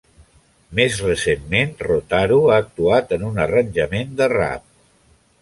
[0.77, 4.67] Més recentment, Rotaru ha actuat en un arranjament de rap.